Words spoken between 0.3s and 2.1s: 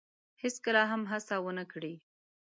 هیڅکله هم هڅه ونه کړی